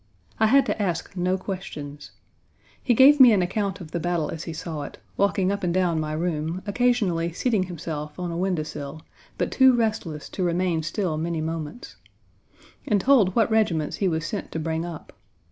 I 0.39 0.47
had 0.47 0.65
to 0.65 0.81
ask 0.81 1.15
no 1.15 1.37
questions. 1.37 2.09
He 2.81 2.95
gave 2.95 3.19
me 3.19 3.33
an 3.33 3.43
account 3.43 3.79
of 3.79 3.91
the 3.91 3.99
battle 3.99 4.31
as 4.31 4.45
he 4.45 4.51
saw 4.51 4.81
it 4.81 4.97
(walking 5.15 5.51
up 5.51 5.63
and 5.63 5.71
down 5.71 5.99
my 5.99 6.13
room, 6.13 6.63
occasionally 6.65 7.31
seating 7.33 7.61
himself 7.65 8.17
on 8.17 8.31
a 8.31 8.35
window 8.35 8.63
sill, 8.63 9.03
but 9.37 9.51
too 9.51 9.75
restless 9.75 10.27
to 10.29 10.41
remain 10.41 10.81
still 10.81 11.17
many 11.17 11.39
moments); 11.39 11.97
and 12.87 12.99
told 12.99 13.35
what 13.35 13.51
regiments 13.51 13.97
he 13.97 14.07
was 14.07 14.25
sent 14.25 14.51
to 14.53 14.59
bring 14.59 14.85
up. 14.85 15.13